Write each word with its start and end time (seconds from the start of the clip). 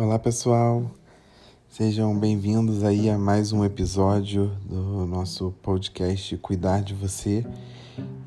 Olá 0.00 0.16
pessoal, 0.16 0.88
sejam 1.68 2.16
bem-vindos 2.16 2.84
aí 2.84 3.10
a 3.10 3.18
mais 3.18 3.52
um 3.52 3.64
episódio 3.64 4.46
do 4.64 5.04
nosso 5.04 5.52
podcast 5.60 6.36
Cuidar 6.36 6.82
de 6.82 6.94
Você. 6.94 7.44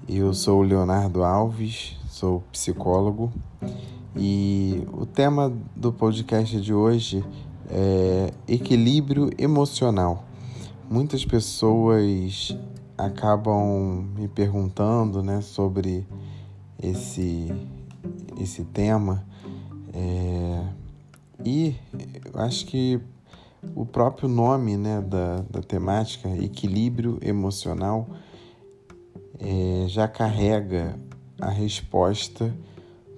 Eu 0.06 0.34
sou 0.34 0.60
o 0.60 0.63
Leonardo 0.63 1.24
Alves, 1.24 1.97
sou 2.10 2.44
psicólogo 2.52 3.31
e 4.18 4.86
o 4.92 5.06
tema 5.06 5.49
do 5.74 5.94
podcast 5.94 6.60
de 6.60 6.74
hoje 6.74 7.24
é 7.70 8.33
equilíbrio 8.49 9.29
emocional. 9.38 10.26
Muitas 10.90 11.24
pessoas 11.24 12.53
acabam 12.97 14.06
me 14.13 14.28
perguntando 14.28 15.24
né, 15.24 15.40
sobre 15.40 16.05
esse, 16.84 17.50
esse 18.38 18.66
tema. 18.66 19.26
É, 19.94 20.71
e 21.52 21.76
acho 22.34 22.66
que 22.66 22.98
o 23.76 23.86
próprio 23.86 24.30
nome 24.30 24.78
né, 24.78 25.02
da, 25.02 25.44
da 25.50 25.62
temática, 25.62 26.30
equilíbrio 26.30 27.20
emocional, 27.22 28.08
é, 29.38 29.86
já 29.88 30.08
carrega 30.08 30.98
a 31.41 31.50
resposta 31.50 32.55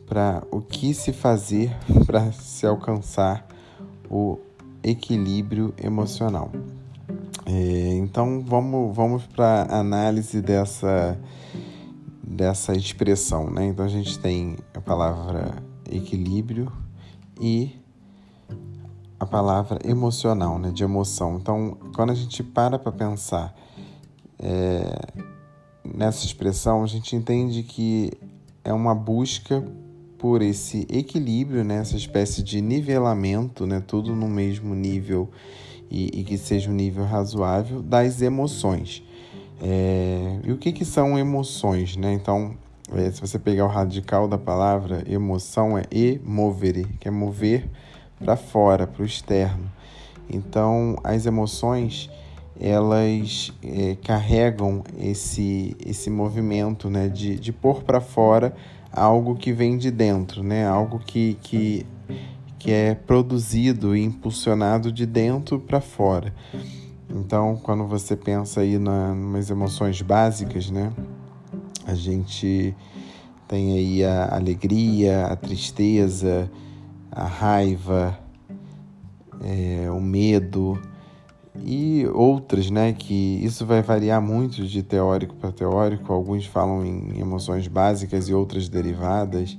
para 0.08 0.44
o 0.50 0.62
que 0.62 0.96
se 0.96 1.14
fazer 1.14 1.76
para 2.08 2.32
se 2.32 2.66
alcançar 2.66 3.48
o 4.10 4.40
equilíbrio 4.84 5.72
emocional. 5.78 6.52
É, 7.46 7.94
então 7.98 8.42
vamos, 8.42 8.96
vamos 8.96 9.28
para 9.28 9.64
a 9.64 9.80
análise 9.80 10.42
dessa, 10.42 11.20
dessa 12.24 12.74
expressão. 12.74 13.50
Né? 13.52 13.68
Então 13.68 13.86
a 13.86 13.90
gente 13.90 14.18
tem 14.18 14.58
a 14.74 14.82
palavra 14.82 15.54
equilíbrio 15.90 16.72
e 17.40 17.83
a 19.24 19.26
palavra 19.26 19.80
emocional, 19.84 20.60
né, 20.60 20.72
de 20.72 20.84
emoção. 20.84 21.38
Então, 21.38 21.78
quando 21.96 22.12
a 22.12 22.16
gente 22.16 22.44
para 22.44 22.78
para 22.78 22.92
pensar 22.92 23.56
é, 24.40 24.84
nessa 25.84 26.26
expressão, 26.26 26.84
a 26.84 26.88
gente 26.88 27.16
entende 27.16 27.64
que 27.64 28.12
é 28.64 28.74
uma 28.74 28.96
busca 28.96 29.64
por 30.18 30.42
esse 30.42 30.88
equilíbrio, 30.90 31.64
né, 31.64 31.78
essa 31.78 31.98
espécie 31.98 32.42
de 32.44 32.62
nivelamento, 32.62 33.66
né, 33.66 33.84
tudo 33.86 34.16
no 34.16 34.28
mesmo 34.28 34.74
nível 34.74 35.30
e, 35.90 36.20
e 36.20 36.24
que 36.24 36.38
seja 36.38 36.70
um 36.70 36.74
nível 36.74 37.04
razoável 37.04 37.82
das 37.82 38.22
emoções. 38.22 39.04
É, 39.62 40.40
e 40.44 40.52
o 40.52 40.58
que, 40.58 40.72
que 40.72 40.84
são 40.84 41.18
emoções? 41.18 41.96
Né? 41.96 42.14
Então, 42.14 42.56
é, 42.92 43.12
se 43.12 43.22
você 43.22 43.40
pegar 43.40 43.66
o 43.66 43.70
radical 43.70 44.28
da 44.28 44.38
palavra 44.38 45.04
emoção, 45.08 45.78
é 45.78 45.84
emovere, 45.92 46.86
que 47.00 47.08
é 47.08 47.12
mover 47.12 47.70
para 48.24 48.36
fora, 48.36 48.88
para 48.88 49.04
o 49.04 49.06
externo. 49.06 49.72
Então, 50.30 50.96
as 51.04 51.26
emoções 51.26 52.10
elas 52.60 53.52
é, 53.64 53.98
carregam 54.04 54.84
esse, 54.98 55.76
esse 55.84 56.10
movimento 56.10 56.90
né, 56.90 57.08
de, 57.08 57.38
de 57.38 57.52
pôr 57.52 57.84
para 57.84 58.00
fora 58.00 58.56
algo 58.92 59.36
que 59.36 59.52
vem 59.52 59.78
de 59.78 59.90
dentro, 59.90 60.44
né, 60.44 60.68
algo 60.68 61.00
que, 61.00 61.38
que, 61.42 61.86
que 62.60 62.72
é 62.72 62.94
produzido 62.94 63.96
e 63.96 64.04
impulsionado 64.04 64.92
de 64.92 65.06
dentro 65.06 65.60
para 65.60 65.82
fora. 65.82 66.34
Então, 67.10 67.60
quando 67.62 67.86
você 67.86 68.16
pensa 68.16 68.62
aí 68.62 68.78
na, 68.78 69.14
nas 69.14 69.50
emoções 69.50 70.02
básicas, 70.02 70.70
né, 70.70 70.94
a 71.86 71.96
gente 71.96 72.76
tem 73.48 73.74
aí 73.74 74.04
a 74.04 74.36
alegria, 74.36 75.26
a 75.26 75.36
tristeza, 75.36 76.50
a 77.16 77.26
raiva, 77.26 78.18
é, 79.42 79.90
o 79.92 80.02
medo 80.02 80.80
e 81.56 82.06
outras, 82.08 82.70
né? 82.70 82.94
Que 82.94 83.40
isso 83.44 83.66
vai 83.66 83.82
variar 83.82 84.22
muito 84.22 84.66
de 84.66 84.82
teórico 84.82 85.36
para 85.36 85.52
teórico. 85.52 86.12
Alguns 86.12 86.46
falam 86.46 86.86
em 86.86 87.20
emoções 87.20 87.68
básicas 87.68 88.28
e 88.28 88.34
outras 88.34 88.68
derivadas, 88.68 89.58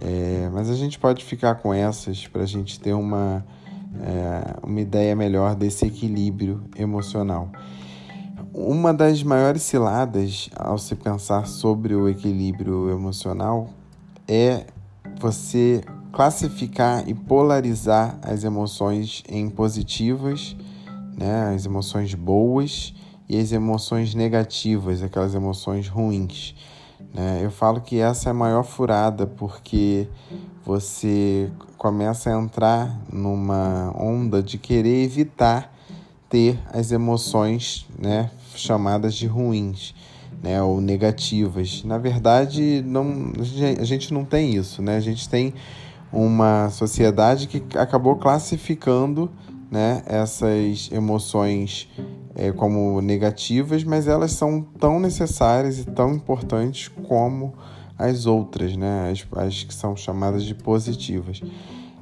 é, 0.00 0.48
mas 0.52 0.70
a 0.70 0.74
gente 0.74 0.98
pode 0.98 1.24
ficar 1.24 1.56
com 1.56 1.74
essas 1.74 2.26
para 2.26 2.42
a 2.42 2.46
gente 2.46 2.78
ter 2.78 2.92
uma, 2.92 3.44
é, 4.00 4.56
uma 4.62 4.80
ideia 4.80 5.16
melhor 5.16 5.54
desse 5.54 5.86
equilíbrio 5.86 6.62
emocional. 6.76 7.50
Uma 8.54 8.92
das 8.92 9.22
maiores 9.22 9.62
ciladas 9.62 10.50
ao 10.54 10.76
se 10.76 10.94
pensar 10.94 11.46
sobre 11.46 11.94
o 11.94 12.06
equilíbrio 12.06 12.90
emocional 12.90 13.70
é 14.28 14.66
você 15.18 15.82
classificar 16.12 17.08
e 17.08 17.14
polarizar 17.14 18.18
as 18.22 18.44
emoções 18.44 19.22
em 19.28 19.48
positivas, 19.48 20.54
né, 21.16 21.54
as 21.54 21.64
emoções 21.64 22.14
boas 22.14 22.94
e 23.28 23.38
as 23.38 23.50
emoções 23.50 24.14
negativas, 24.14 25.02
aquelas 25.02 25.34
emoções 25.34 25.88
ruins. 25.88 26.54
Né? 27.14 27.40
Eu 27.42 27.50
falo 27.50 27.80
que 27.80 27.98
essa 27.98 28.28
é 28.28 28.30
a 28.30 28.34
maior 28.34 28.62
furada 28.62 29.26
porque 29.26 30.06
você 30.64 31.50
começa 31.78 32.30
a 32.30 32.40
entrar 32.40 33.00
numa 33.10 33.92
onda 33.98 34.42
de 34.42 34.58
querer 34.58 35.04
evitar 35.04 35.72
ter 36.28 36.58
as 36.72 36.92
emoções 36.92 37.86
né, 37.98 38.30
chamadas 38.54 39.14
de 39.14 39.26
ruins 39.26 39.94
né, 40.42 40.62
ou 40.62 40.80
negativas. 40.80 41.84
Na 41.84 41.98
verdade, 41.98 42.82
não, 42.86 43.32
a 43.78 43.84
gente 43.84 44.12
não 44.12 44.24
tem 44.24 44.54
isso, 44.54 44.82
né? 44.82 44.96
A 44.96 45.00
gente 45.00 45.28
tem 45.28 45.54
uma 46.12 46.68
sociedade 46.70 47.46
que 47.46 47.78
acabou 47.78 48.16
classificando 48.16 49.30
né, 49.70 50.02
essas 50.06 50.90
emoções 50.92 51.88
é, 52.34 52.52
como 52.52 53.00
negativas, 53.00 53.82
mas 53.84 54.06
elas 54.06 54.32
são 54.32 54.60
tão 54.60 55.00
necessárias 55.00 55.78
e 55.78 55.84
tão 55.84 56.14
importantes 56.14 56.88
como 57.08 57.54
as 57.98 58.26
outras, 58.26 58.76
né, 58.76 59.10
as, 59.10 59.26
as 59.44 59.64
que 59.64 59.72
são 59.72 59.96
chamadas 59.96 60.44
de 60.44 60.54
positivas. 60.54 61.40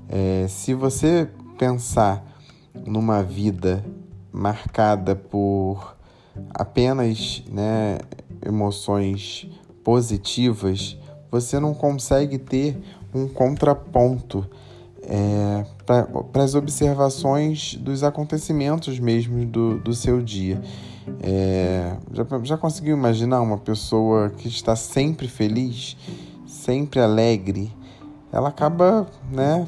É, 0.09 0.47
se 0.49 0.75
você 0.75 1.29
pensar 1.57 2.25
numa 2.87 3.23
vida 3.23 3.85
marcada 4.33 5.15
por 5.15 5.97
apenas 6.53 7.45
né, 7.51 7.99
emoções 8.45 9.49
positivas, 9.85 10.97
você 11.31 11.61
não 11.61 11.75
consegue 11.75 12.39
ter 12.39 12.81
um 13.15 13.29
contraponto 13.29 14.47
é, 15.03 15.65
para 15.85 16.43
as 16.43 16.55
observações 16.55 17.75
dos 17.75 18.05
acontecimentos 18.05 18.99
mesmo 18.99 19.45
do, 19.45 19.79
do 19.79 19.95
seu 19.95 20.23
dia. 20.23 20.61
É, 21.23 21.97
já, 22.13 22.25
já 22.43 22.57
conseguiu 22.57 22.97
imaginar 22.97 23.41
uma 23.41 23.59
pessoa 23.59 24.31
que 24.31 24.49
está 24.49 24.77
sempre 24.77 25.27
feliz, 25.27 25.97
sempre 26.47 27.01
alegre? 27.01 27.73
Ela 28.33 28.51
acaba, 28.51 29.09
né, 29.33 29.67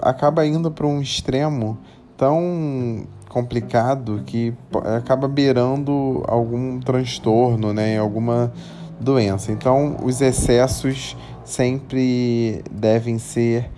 acaba 0.00 0.46
indo 0.46 0.70
para 0.70 0.86
um 0.86 1.00
extremo 1.02 1.76
tão 2.16 3.04
complicado 3.28 4.22
que 4.24 4.54
acaba 4.96 5.26
beirando 5.26 6.22
algum 6.28 6.78
transtorno, 6.78 7.72
né, 7.72 7.98
alguma 7.98 8.52
doença. 9.00 9.50
Então, 9.50 9.96
os 10.02 10.20
excessos 10.20 11.16
sempre 11.46 12.62
devem 12.70 13.18
ser. 13.18 13.70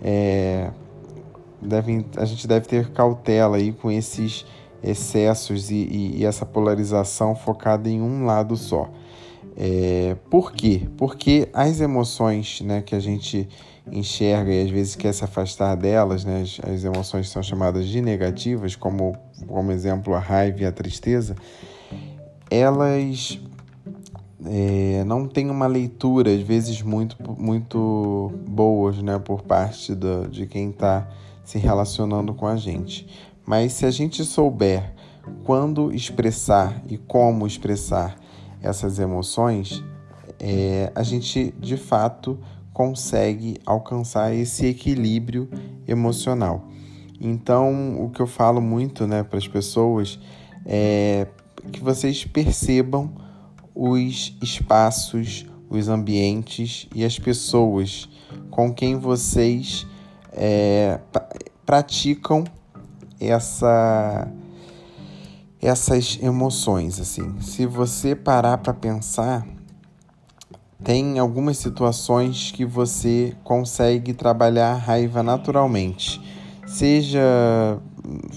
É, 0.00 0.70
devem, 1.60 2.06
a 2.16 2.24
gente 2.24 2.46
deve 2.46 2.66
ter 2.66 2.90
cautela 2.92 3.56
aí 3.56 3.72
com 3.72 3.90
esses 3.90 4.46
excessos 4.82 5.70
e, 5.70 5.74
e, 5.74 6.16
e 6.18 6.24
essa 6.24 6.46
polarização 6.46 7.34
focada 7.34 7.88
em 7.88 8.00
um 8.00 8.24
lado 8.24 8.56
só. 8.56 8.88
É, 9.56 10.16
por 10.30 10.52
quê? 10.52 10.82
Porque 10.96 11.48
as 11.52 11.80
emoções 11.80 12.60
né, 12.60 12.82
que 12.82 12.94
a 12.94 13.00
gente 13.00 13.48
enxerga 13.90 14.52
e 14.52 14.62
às 14.62 14.70
vezes 14.70 14.94
quer 14.94 15.12
se 15.12 15.24
afastar 15.24 15.74
delas, 15.76 16.24
né, 16.24 16.42
as, 16.42 16.60
as 16.68 16.84
emoções 16.84 17.28
são 17.28 17.42
chamadas 17.42 17.86
de 17.86 18.00
negativas, 18.00 18.76
como, 18.76 19.16
como 19.46 19.72
exemplo 19.72 20.14
a 20.14 20.18
raiva 20.18 20.62
e 20.62 20.66
a 20.66 20.72
tristeza, 20.72 21.34
elas 22.50 23.40
é, 24.48 25.04
não 25.04 25.26
tem 25.26 25.50
uma 25.50 25.66
leitura, 25.66 26.32
às 26.32 26.40
vezes, 26.40 26.82
muito, 26.82 27.16
muito 27.38 28.32
boas 28.48 29.00
né, 29.02 29.18
por 29.18 29.42
parte 29.42 29.94
do, 29.94 30.28
de 30.28 30.46
quem 30.46 30.70
está 30.70 31.08
se 31.44 31.58
relacionando 31.58 32.34
com 32.34 32.46
a 32.46 32.56
gente. 32.56 33.06
Mas 33.44 33.72
se 33.72 33.86
a 33.86 33.90
gente 33.90 34.24
souber 34.24 34.94
quando 35.44 35.94
expressar 35.94 36.82
e 36.88 36.96
como 36.96 37.46
expressar 37.46 38.16
essas 38.62 38.98
emoções, 38.98 39.82
é, 40.38 40.90
a 40.94 41.02
gente 41.02 41.54
de 41.58 41.76
fato 41.76 42.38
consegue 42.72 43.58
alcançar 43.64 44.34
esse 44.34 44.66
equilíbrio 44.66 45.48
emocional. 45.86 46.68
Então, 47.20 48.04
o 48.04 48.10
que 48.10 48.20
eu 48.20 48.26
falo 48.26 48.60
muito 48.60 49.06
né, 49.06 49.22
para 49.22 49.38
as 49.38 49.48
pessoas 49.48 50.18
é 50.64 51.26
que 51.72 51.82
vocês 51.82 52.24
percebam 52.24 53.10
os 53.76 54.34
espaços, 54.40 55.44
os 55.68 55.88
ambientes 55.88 56.88
e 56.94 57.04
as 57.04 57.18
pessoas 57.18 58.08
com 58.50 58.72
quem 58.72 58.96
vocês 58.96 59.86
é, 60.32 60.98
praticam 61.66 62.44
essa 63.20 64.26
essas 65.60 66.18
emoções 66.22 67.00
assim. 67.00 67.38
Se 67.40 67.66
você 67.66 68.14
parar 68.14 68.58
para 68.58 68.72
pensar, 68.72 69.46
tem 70.82 71.18
algumas 71.18 71.58
situações 71.58 72.52
que 72.52 72.64
você 72.64 73.34
consegue 73.42 74.14
trabalhar 74.14 74.72
a 74.72 74.76
raiva 74.76 75.22
naturalmente, 75.22 76.20
seja 76.66 77.78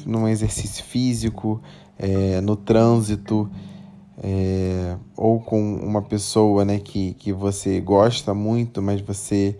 num 0.06 0.28
exercício 0.28 0.84
físico, 0.84 1.62
é, 1.98 2.42
no 2.42 2.56
trânsito, 2.56 3.50
é, 4.22 4.98
ou 5.16 5.40
com 5.40 5.76
uma 5.76 6.02
pessoa 6.02 6.66
né, 6.66 6.80
que, 6.80 7.14
que 7.14 7.32
você 7.32 7.80
gosta 7.80 8.34
muito, 8.34 8.82
mas 8.82 9.02
você 9.02 9.58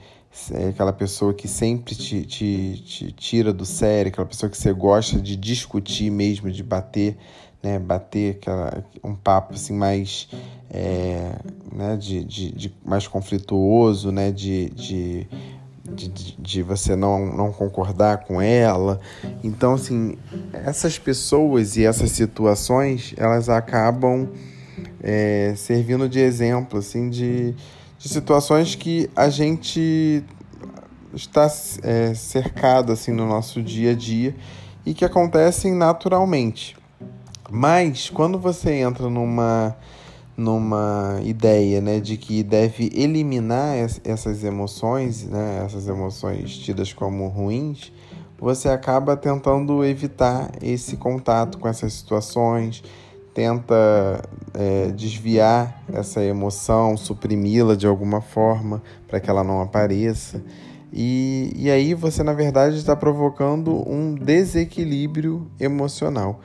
é 0.52 0.70
aquela 0.70 0.94
pessoa 0.94 1.34
que 1.34 1.48
sempre 1.48 1.96
te, 1.96 2.26
te, 2.26 2.82
te 2.86 3.12
tira 3.12 3.52
do 3.52 3.66
sério, 3.66 4.10
aquela 4.10 4.28
pessoa 4.28 4.50
que 4.50 4.58
você 4.58 4.72
gosta 4.74 5.20
de 5.20 5.36
discutir 5.36 6.12
mesmo, 6.12 6.52
de 6.52 6.64
bater, 6.64 7.18
né, 7.64 7.80
bater 7.80 8.36
aquela, 8.36 8.84
um 9.04 9.16
papo 9.16 9.54
assim 9.54 9.74
mais 9.74 10.28
é, 10.70 11.36
né, 11.74 11.98
de, 11.98 12.24
de, 12.24 12.52
de, 12.52 12.76
mais 12.86 13.08
conflituoso, 13.08 14.12
né, 14.12 14.32
de, 14.32 14.70
de, 14.70 15.28
de, 15.96 16.38
de, 16.38 16.64
você 16.64 16.96
não, 16.96 17.26
não 17.26 17.52
concordar 17.52 18.20
com 18.26 18.42
ela. 18.42 19.00
Então, 19.44 19.74
assim, 19.74 20.18
essas 20.54 20.98
pessoas 20.98 21.78
e 21.78 21.86
essas 21.86 22.12
situações, 22.12 23.14
elas 23.18 23.50
acabam 23.50 24.30
é, 25.02 25.54
servindo 25.56 26.08
de 26.08 26.20
exemplo, 26.20 26.80
assim, 26.80 27.10
de, 27.10 27.54
de 27.98 28.10
situações 28.10 28.76
que 28.76 29.10
a 29.16 29.30
gente 29.30 30.24
está 31.14 31.48
é, 31.84 32.14
cercado, 32.14 32.92
assim, 32.92 33.12
no 33.12 33.28
nosso 33.28 33.62
dia 33.62 33.92
a 33.92 33.96
dia 33.96 34.36
e 34.86 34.94
que 34.94 35.04
acontecem 35.04 35.74
naturalmente. 35.74 36.78
Mas, 37.50 38.10
quando 38.10 38.38
você 38.38 38.74
entra 38.74 39.10
numa 39.10 39.76
numa 40.40 41.20
ideia 41.22 41.82
né, 41.82 42.00
de 42.00 42.16
que 42.16 42.42
deve 42.44 42.90
eliminar 42.96 43.76
essas 44.06 44.44
emoções, 44.44 45.26
né, 45.26 45.64
essas 45.66 45.88
emoções 45.88 46.58
tidas 46.58 46.94
como 46.94 47.28
ruins, 47.28 47.92
você 48.40 48.70
acaba 48.70 49.18
tentando 49.18 49.84
evitar 49.84 50.50
esse 50.62 50.96
contato 50.96 51.58
com 51.58 51.68
essas 51.68 51.92
situações, 51.92 52.82
tenta 53.34 54.24
é, 54.54 54.88
desviar 54.92 55.84
essa 55.92 56.24
emoção, 56.24 56.96
suprimi-la 56.96 57.76
de 57.76 57.86
alguma 57.86 58.22
forma 58.22 58.82
para 59.10 59.20
que 59.20 59.30
ela 59.30 59.44
não 59.44 59.62
apareça. 59.62 60.42
E, 60.92 61.52
e 61.54 61.70
aí 61.70 61.94
você, 61.94 62.24
na 62.24 62.34
verdade, 62.34 62.78
está 62.78 62.96
provocando 62.96 63.72
um 63.88 64.16
desequilíbrio 64.16 65.52
emocional. 65.60 66.40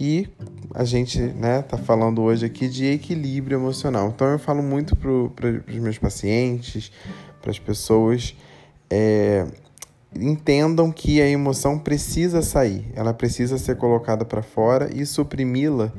E 0.00 0.26
a 0.74 0.82
gente 0.82 1.20
né, 1.20 1.60
tá 1.60 1.76
falando 1.76 2.22
hoje 2.22 2.46
aqui 2.46 2.66
de 2.70 2.86
equilíbrio 2.86 3.58
emocional. 3.58 4.08
Então 4.08 4.26
eu 4.28 4.38
falo 4.38 4.62
muito 4.62 4.96
para 4.96 5.10
os 5.10 5.76
meus 5.76 5.98
pacientes, 5.98 6.90
para 7.42 7.50
as 7.50 7.58
pessoas, 7.58 8.34
é, 8.88 9.46
entendam 10.16 10.90
que 10.90 11.20
a 11.20 11.28
emoção 11.28 11.78
precisa 11.78 12.40
sair, 12.40 12.90
ela 12.96 13.12
precisa 13.12 13.58
ser 13.58 13.76
colocada 13.76 14.24
para 14.24 14.42
fora 14.42 14.88
e 14.94 15.04
suprimi-la 15.04 15.92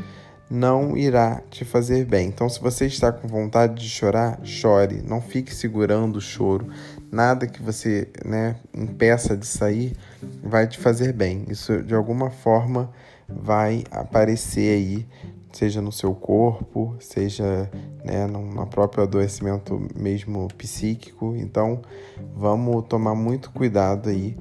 não 0.51 0.97
irá 0.97 1.41
te 1.49 1.63
fazer 1.63 2.03
bem. 2.03 2.27
Então, 2.27 2.49
se 2.49 2.59
você 2.59 2.85
está 2.85 3.09
com 3.09 3.25
vontade 3.25 3.81
de 3.81 3.87
chorar, 3.87 4.37
chore. 4.43 5.01
Não 5.01 5.21
fique 5.21 5.55
segurando 5.55 6.17
o 6.17 6.21
choro. 6.21 6.67
Nada 7.09 7.47
que 7.47 7.63
você 7.63 8.09
né, 8.25 8.57
impeça 8.75 9.37
de 9.37 9.47
sair 9.47 9.95
vai 10.43 10.67
te 10.67 10.77
fazer 10.77 11.13
bem. 11.13 11.45
Isso, 11.47 11.81
de 11.81 11.95
alguma 11.95 12.29
forma, 12.29 12.91
vai 13.29 13.85
aparecer 13.89 14.75
aí, 14.75 15.07
seja 15.53 15.81
no 15.81 15.91
seu 15.91 16.13
corpo, 16.13 16.97
seja 16.99 17.71
né, 18.03 18.27
no 18.27 18.67
próprio 18.67 19.05
adoecimento 19.05 19.81
mesmo 19.95 20.49
psíquico. 20.57 21.33
Então, 21.37 21.81
vamos 22.35 22.85
tomar 22.89 23.15
muito 23.15 23.51
cuidado 23.51 24.09
aí 24.09 24.35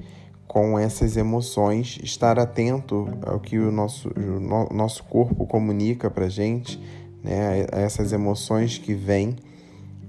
com 0.51 0.77
essas 0.77 1.15
emoções, 1.15 1.97
estar 2.03 2.37
atento 2.37 3.07
ao 3.25 3.39
que 3.39 3.57
o 3.57 3.71
nosso, 3.71 4.09
o 4.09 4.73
nosso 4.73 5.01
corpo 5.05 5.45
comunica 5.45 6.11
para 6.11 6.27
gente, 6.27 6.77
né, 7.23 7.65
a 7.71 7.79
essas 7.79 8.11
emoções 8.11 8.77
que 8.77 8.93
vêm 8.93 9.37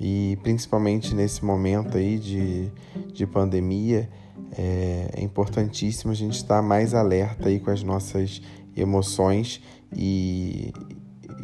e 0.00 0.36
principalmente 0.42 1.14
nesse 1.14 1.44
momento 1.44 1.96
aí 1.96 2.18
de, 2.18 2.68
de 3.12 3.24
pandemia, 3.24 4.10
é, 4.58 5.10
é 5.16 5.22
importantíssimo 5.22 6.10
a 6.10 6.16
gente 6.16 6.34
estar 6.34 6.60
mais 6.60 6.92
alerta 6.92 7.48
aí 7.48 7.60
com 7.60 7.70
as 7.70 7.84
nossas 7.84 8.42
emoções 8.76 9.62
e, 9.94 10.72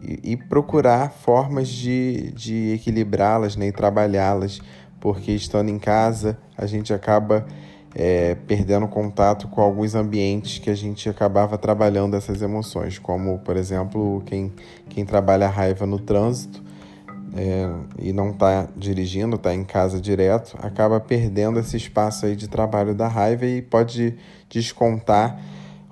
e, 0.03 0.33
e 0.33 0.37
procurar 0.37 1.12
formas 1.12 1.69
de, 1.69 2.33
de 2.33 2.73
equilibrá-las 2.73 3.55
né, 3.55 3.69
e 3.69 3.73
trabalhá-las, 3.73 4.61
porque 4.99 5.31
estando 5.31 5.69
em 5.69 5.79
casa 5.79 6.37
a 6.56 6.67
gente 6.67 6.93
acaba 6.93 7.47
é, 7.94 8.35
perdendo 8.46 8.87
contato 8.87 9.49
com 9.49 9.61
alguns 9.61 9.94
ambientes 9.94 10.58
que 10.58 10.70
a 10.70 10.75
gente 10.75 11.08
acabava 11.08 11.56
trabalhando 11.56 12.14
essas 12.14 12.43
emoções, 12.43 12.99
como 12.99 13.38
por 13.38 13.56
exemplo 13.56 14.23
quem, 14.26 14.52
quem 14.88 15.05
trabalha 15.05 15.49
raiva 15.49 15.87
no 15.87 15.99
trânsito 15.99 16.62
é, 17.35 17.70
e 17.99 18.12
não 18.12 18.31
está 18.31 18.69
dirigindo, 18.76 19.37
está 19.37 19.55
em 19.55 19.64
casa 19.64 20.00
direto, 20.00 20.56
acaba 20.61 21.00
perdendo 21.00 21.58
esse 21.58 21.76
espaço 21.76 22.26
aí 22.26 22.35
de 22.37 22.49
trabalho 22.49 22.94
da 22.94 23.08
raiva 23.08 23.44
e 23.46 23.61
pode 23.61 24.14
descontar 24.49 25.40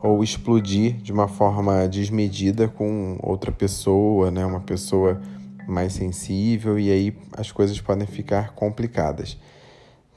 ou 0.03 0.23
explodir 0.23 0.95
de 0.97 1.13
uma 1.13 1.29
forma 1.29 1.89
desmedida 1.89 2.69
com 2.69 3.19
outra 3.23 3.51
pessoa, 3.51 4.31
né? 4.31 4.45
Uma 4.45 4.61
pessoa 4.61 5.21
mais 5.67 5.95
sensível 5.95 6.79
e 6.79 6.91
aí 6.91 7.17
as 7.37 7.51
coisas 7.51 7.81
podem 7.81 8.07
ficar 8.07 8.55
complicadas. 8.55 9.37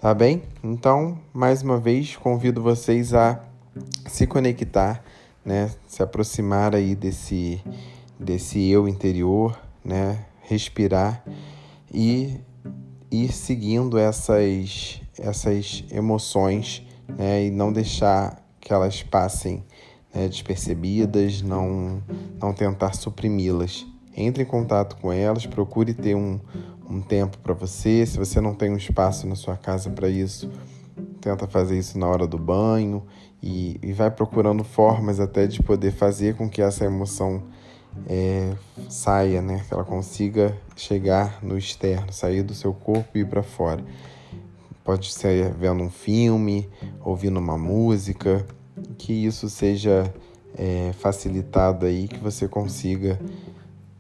Tá 0.02 0.14
bem? 0.14 0.44
Então, 0.64 1.20
mais 1.34 1.62
uma 1.62 1.78
vez, 1.78 2.16
convido 2.16 2.64
vocês 2.64 3.14
a 3.14 3.44
se 4.08 4.26
conectar, 4.26 5.04
né? 5.44 5.70
Se 5.88 6.02
aproximar 6.02 6.74
aí 6.74 6.96
desse 6.96 7.62
desse 8.18 8.70
eu 8.70 8.88
interior, 8.88 9.60
né? 9.84 10.26
Respirar 10.44 11.22
e 11.94 12.40
ir 13.12 13.34
seguindo 13.34 13.98
essas 13.98 15.02
essas 15.18 15.84
emoções, 15.92 16.82
né? 17.06 17.48
E 17.48 17.52
não 17.52 17.74
deixar 17.74 18.42
que 18.62 18.72
elas 18.72 19.04
passem 19.04 19.66
né, 20.16 20.30
despercebidas, 20.30 21.42
não, 21.42 22.02
não 22.42 22.54
tentar 22.54 22.94
suprimi-las. 22.94 23.86
Entre 24.16 24.44
em 24.44 24.46
contato 24.46 24.96
com 24.96 25.12
elas, 25.12 25.46
procure 25.46 25.94
ter 25.94 26.16
um, 26.16 26.40
um 26.90 27.02
tempo 27.02 27.38
para 27.38 27.54
você. 27.54 28.06
Se 28.06 28.18
você 28.18 28.42
não 28.42 28.54
tem 28.54 28.72
um 28.72 28.78
espaço 28.78 29.28
na 29.28 29.36
sua 29.36 29.56
casa 29.56 29.90
para 29.90 30.10
isso, 30.10 30.50
tenta 31.22 31.48
fazer 31.48 31.78
isso 31.78 32.00
na 32.00 32.08
hora 32.08 32.26
do 32.26 32.38
banho 32.38 33.06
e, 33.42 33.80
e 33.82 33.94
vai 33.94 34.10
procurando 34.10 34.64
formas 34.64 35.20
até 35.20 35.46
de 35.46 35.62
poder 35.62 35.92
fazer 35.92 36.36
com 36.36 36.50
que 36.50 36.62
essa 36.62 36.86
emoção 36.86 37.44
é, 38.08 38.54
saia, 38.90 39.42
né? 39.42 39.64
Que 39.68 39.74
ela 39.74 39.84
consiga 39.84 40.58
chegar 40.76 41.40
no 41.44 41.58
externo, 41.58 42.12
sair 42.12 42.44
do 42.44 42.54
seu 42.54 42.74
corpo 42.74 43.10
e 43.18 43.20
ir 43.20 43.26
para 43.26 43.44
fora. 43.44 43.84
Pode 44.84 45.12
ser 45.14 45.54
vendo 45.54 45.84
um 45.84 45.90
filme, 45.90 46.68
ouvindo 47.02 47.40
uma 47.40 47.58
música, 47.58 48.46
que 48.98 49.14
isso 49.14 49.50
seja 49.50 50.12
é, 50.58 50.92
facilitado 50.94 51.86
aí, 51.86 52.08
que 52.08 52.18
você 52.18 52.48
consiga 52.48 53.20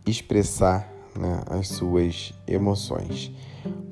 expressar 0.05 0.88
né, 1.18 1.42
as 1.48 1.68
suas 1.68 2.34
emoções. 2.48 3.32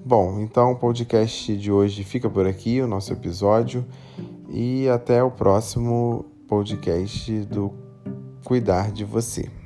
Bom, 0.06 0.40
então 0.40 0.72
o 0.72 0.76
podcast 0.76 1.56
de 1.58 1.72
hoje 1.72 2.04
fica 2.04 2.30
por 2.30 2.48
aqui, 2.48 2.82
o 2.82 2.88
nosso 2.88 3.12
episódio, 3.12 3.86
e 4.50 4.88
até 4.88 5.22
o 5.22 5.30
próximo 5.30 6.26
podcast 6.48 7.32
do 7.46 7.74
Cuidar 8.44 8.92
de 8.92 9.04
Você. 9.04 9.57